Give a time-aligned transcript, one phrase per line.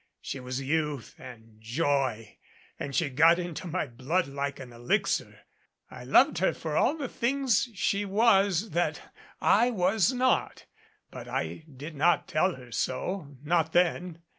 [0.19, 2.39] She was Youth and Joy,
[2.79, 5.41] and she got into my blood like an elixir.
[5.91, 10.65] I loved her for all the things she was that I was not,
[11.11, 14.23] but I did not tell her so not then.